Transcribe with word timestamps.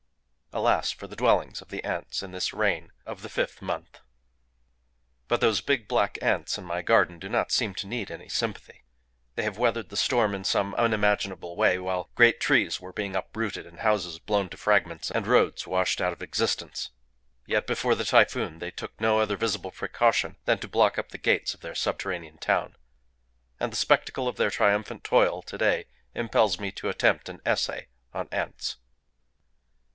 Alas 0.51 0.91
for 0.91 1.07
the 1.07 1.15
dwellings 1.15 1.61
of 1.61 1.69
the 1.69 1.81
ants 1.83 2.21
in 2.23 2.31
this 2.31 2.51
rain 2.51 2.91
of 3.05 3.21
the 3.21 3.29
fifth 3.29 3.61
month!_] 3.61 4.01
But 5.29 5.39
those 5.41 5.61
big 5.61 5.87
black 5.87 6.17
ants 6.21 6.57
in 6.57 6.65
my 6.65 6.81
garden 6.81 7.19
do 7.19 7.29
not 7.29 7.51
seem 7.53 7.73
to 7.75 7.87
need 7.87 8.11
any 8.11 8.27
sympathy. 8.27 8.83
They 9.35 9.43
have 9.43 9.59
weathered 9.59 9.89
the 9.89 9.95
storm 9.95 10.33
in 10.35 10.43
some 10.43 10.73
unimaginable 10.73 11.55
way, 11.55 11.77
while 11.77 12.09
great 12.15 12.41
trees 12.41 12.81
were 12.81 12.91
being 12.91 13.15
uprooted, 13.15 13.65
and 13.65 13.79
houses 13.79 14.17
blown 14.19 14.49
to 14.49 14.57
fragments, 14.57 15.09
and 15.11 15.25
roads 15.27 15.67
washed 15.67 16.01
out 16.01 16.11
of 16.13 16.23
existence. 16.23 16.89
Yet, 17.45 17.65
before 17.67 17.95
the 17.95 18.03
typhoon, 18.03 18.57
they 18.57 18.71
took 18.71 18.99
no 18.99 19.19
other 19.21 19.37
visible 19.37 19.71
precaution 19.71 20.35
than 20.45 20.57
to 20.59 20.67
block 20.67 20.97
up 20.97 21.09
the 21.09 21.17
gates 21.19 21.53
of 21.53 21.61
their 21.61 21.75
subterranean 21.75 22.39
town. 22.39 22.75
And 23.59 23.71
the 23.71 23.77
spectacle 23.77 24.27
of 24.27 24.35
their 24.35 24.51
triumphant 24.51 25.03
toil 25.03 25.43
to 25.43 25.57
day 25.57 25.85
impels 26.13 26.59
me 26.59 26.71
to 26.73 26.89
attempt 26.89 27.29
an 27.29 27.39
essay 27.45 27.87
on 28.13 28.27
Ants. 28.31 28.77